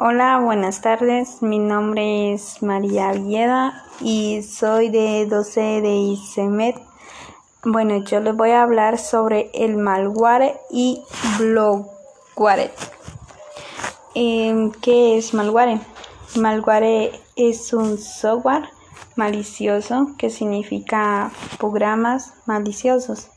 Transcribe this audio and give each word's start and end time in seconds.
Hola, 0.00 0.38
buenas 0.38 0.80
tardes. 0.80 1.42
Mi 1.42 1.58
nombre 1.58 2.32
es 2.32 2.62
María 2.62 3.10
Villeda 3.10 3.84
y 4.00 4.44
soy 4.44 4.90
de 4.90 5.26
12 5.26 5.60
de 5.80 5.90
ICEMED. 5.90 6.76
Bueno, 7.64 8.04
yo 8.04 8.20
les 8.20 8.36
voy 8.36 8.50
a 8.52 8.62
hablar 8.62 8.98
sobre 8.98 9.50
el 9.54 9.76
malware 9.76 10.60
y 10.70 11.02
bloatware. 11.40 12.70
Em, 14.14 14.70
¿Qué 14.70 15.18
es 15.18 15.34
malware? 15.34 15.80
Malware 16.36 17.20
es 17.34 17.72
un 17.72 17.98
software 17.98 18.68
malicioso 19.16 20.12
que 20.16 20.30
significa 20.30 21.32
programas 21.58 22.34
maliciosos 22.46 23.30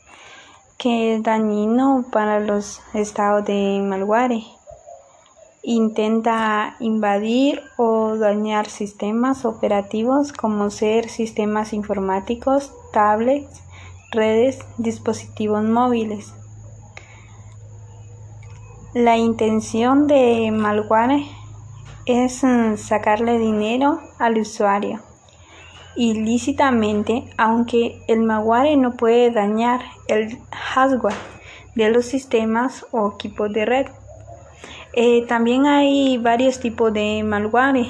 que 0.78 1.16
es 1.16 1.24
dañino 1.24 2.04
para 2.12 2.38
los 2.38 2.80
estados 2.94 3.44
de 3.46 3.82
malware 3.84 4.44
intenta 5.62 6.76
invadir 6.80 7.62
o 7.76 8.16
dañar 8.16 8.68
sistemas 8.68 9.44
operativos 9.44 10.32
como 10.32 10.70
ser 10.70 11.08
sistemas 11.08 11.72
informáticos, 11.72 12.72
tablets, 12.92 13.62
redes, 14.10 14.58
dispositivos 14.78 15.64
móviles. 15.64 16.34
La 18.94 19.16
intención 19.16 20.06
de 20.06 20.50
malware 20.52 21.24
es 22.04 22.42
mm, 22.42 22.76
sacarle 22.76 23.38
dinero 23.38 24.00
al 24.18 24.38
usuario 24.38 25.00
ilícitamente, 25.96 27.24
aunque 27.36 28.02
el 28.08 28.20
malware 28.20 28.76
no 28.76 28.92
puede 28.92 29.30
dañar 29.30 29.82
el 30.08 30.38
hardware 30.50 31.14
de 31.74 31.90
los 31.90 32.06
sistemas 32.06 32.86
o 32.92 33.12
equipos 33.14 33.52
de 33.52 33.64
red. 33.64 33.86
Eh, 34.94 35.24
también 35.26 35.66
hay 35.66 36.18
varios 36.18 36.60
tipos 36.60 36.92
de 36.92 37.22
malware. 37.24 37.86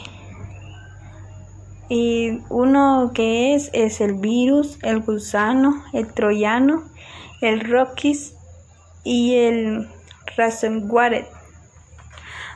Y 1.88 2.38
uno 2.48 3.10
que 3.12 3.54
es 3.54 3.70
es 3.72 4.00
el 4.00 4.14
virus, 4.14 4.78
el 4.82 5.00
gusano, 5.00 5.84
el 5.92 6.12
troyano, 6.12 6.84
el 7.40 7.60
rockies 7.60 8.34
y 9.04 9.34
el 9.34 9.88
ransomware. 10.36 11.26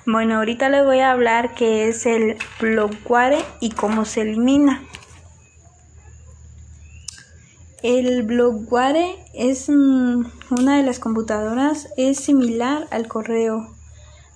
Bueno, 0.07 0.37
ahorita 0.37 0.69
les 0.69 0.85
voy 0.85 1.01
a 1.01 1.11
hablar 1.11 1.55
qué 1.55 1.89
es 1.89 2.07
el 2.07 2.39
bloatware 2.61 3.45
y 3.61 3.71
cómo 3.71 4.05
se 4.05 4.23
elimina. 4.23 4.83
El 7.83 8.23
bloatware 8.23 9.17
es 9.35 9.69
una 9.69 10.77
de 10.77 10.83
las 10.85 11.01
computadoras, 11.01 11.89
es 11.97 12.21
similar 12.21 12.87
al 12.91 13.09
correo 13.09 13.76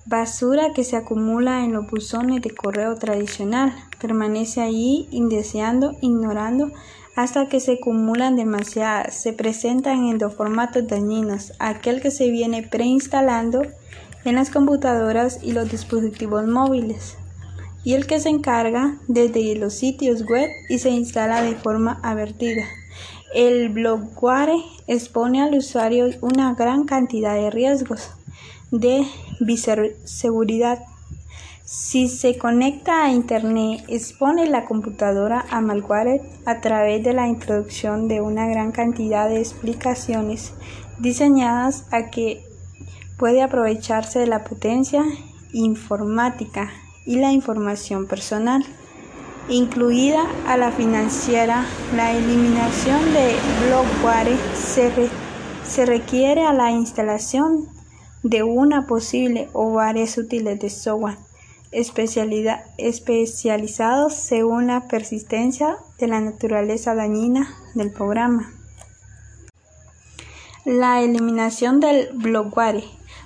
Basura 0.07 0.73
que 0.73 0.83
se 0.83 0.95
acumula 0.95 1.63
en 1.63 1.73
los 1.73 1.87
buzones 1.87 2.41
de 2.41 2.49
correo 2.49 2.95
tradicional. 2.95 3.71
Permanece 3.99 4.59
allí 4.59 5.07
indeseando, 5.11 5.95
ignorando, 6.01 6.71
hasta 7.15 7.47
que 7.47 7.59
se 7.59 7.73
acumulan 7.73 8.35
demasiadas. 8.35 9.13
Se 9.13 9.31
presentan 9.31 10.05
en 10.05 10.17
dos 10.17 10.33
formatos 10.33 10.87
dañinos. 10.87 11.53
Aquel 11.59 12.01
que 12.01 12.09
se 12.09 12.31
viene 12.31 12.63
preinstalando 12.63 13.61
en 14.25 14.35
las 14.35 14.49
computadoras 14.49 15.39
y 15.43 15.51
los 15.51 15.69
dispositivos 15.69 16.47
móviles. 16.47 17.17
Y 17.83 17.93
el 17.93 18.07
que 18.07 18.19
se 18.19 18.29
encarga 18.29 18.97
desde 19.07 19.55
los 19.55 19.75
sitios 19.75 20.23
web 20.25 20.49
y 20.67 20.79
se 20.79 20.89
instala 20.89 21.43
de 21.43 21.55
forma 21.55 21.99
avertida. 22.01 22.63
El 23.35 23.69
bloatware 23.69 24.55
expone 24.87 25.43
al 25.43 25.53
usuario 25.53 26.07
una 26.21 26.55
gran 26.55 26.85
cantidad 26.85 27.35
de 27.35 27.51
riesgos 27.51 28.09
de 28.71 29.05
seguridad. 30.05 30.79
Si 31.63 32.07
se 32.09 32.37
conecta 32.37 33.05
a 33.05 33.11
Internet, 33.11 33.85
expone 33.87 34.49
la 34.49 34.65
computadora 34.65 35.45
a 35.49 35.61
malware 35.61 36.21
a 36.45 36.59
través 36.59 37.03
de 37.03 37.13
la 37.13 37.27
introducción 37.27 38.07
de 38.07 38.19
una 38.19 38.47
gran 38.47 38.71
cantidad 38.71 39.29
de 39.29 39.39
explicaciones 39.39 40.53
diseñadas 40.99 41.85
a 41.91 42.09
que 42.09 42.43
puede 43.17 43.41
aprovecharse 43.41 44.19
de 44.19 44.27
la 44.27 44.43
potencia 44.43 45.03
informática 45.53 46.71
y 47.05 47.17
la 47.17 47.31
información 47.31 48.07
personal, 48.07 48.65
incluida 49.49 50.23
a 50.47 50.57
la 50.57 50.71
financiera. 50.71 51.65
La 51.95 52.13
eliminación 52.13 52.99
de 53.13 53.35
bloatware 53.65 54.37
se, 54.55 54.91
se 55.63 55.85
requiere 55.85 56.45
a 56.45 56.53
la 56.53 56.71
instalación 56.71 57.80
de 58.23 58.43
una 58.43 58.87
posible 58.87 59.49
o 59.53 59.73
varias 59.73 60.17
útiles 60.17 60.59
de 60.59 60.69
software 60.69 61.17
especializados 61.71 64.13
según 64.13 64.67
la 64.67 64.87
persistencia 64.87 65.77
de 65.99 66.07
la 66.07 66.19
naturaleza 66.19 66.95
dañina 66.95 67.55
del 67.75 67.91
programa. 67.91 68.51
La 70.65 71.01
eliminación 71.01 71.79
del 71.79 72.09
bloatware. 72.13 72.83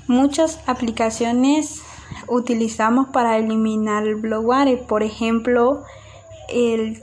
Muchas 0.07 0.59
aplicaciones 0.67 1.81
utilizamos 2.27 3.09
para 3.09 3.37
eliminar 3.37 4.03
el 4.03 4.15
bloatware, 4.15 4.85
por 4.85 5.03
ejemplo, 5.03 5.83
el, 6.47 7.01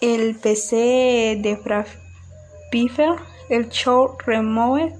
el 0.00 0.34
PC 0.34 1.38
de 1.40 1.58
Piffer, 2.70 3.14
el 3.48 3.68
Show 3.68 4.16
Remover, 4.26 4.94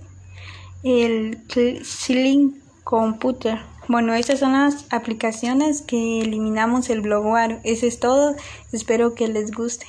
el 0.83 1.39
Ceiling 1.85 2.61
Computer. 2.85 3.59
Bueno, 3.89 4.15
estas 4.15 4.41
son 4.41 4.53
las 4.53 4.87
aplicaciones 4.91 5.83
que 5.83 6.21
eliminamos 6.21 6.89
el 6.91 7.01
bloatware. 7.01 7.61
Eso 7.65 7.87
es 7.87 8.01
todo. 8.01 8.37
Espero 8.73 9.15
que 9.15 9.29
les 9.29 9.51
guste. 9.51 9.87